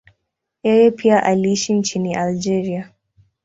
[0.63, 2.91] Yeye pia aliishi nchini Algeria.